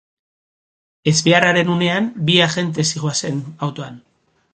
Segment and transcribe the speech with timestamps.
[1.11, 4.01] Ezbeharraren unean bi agente zihoazen autoan.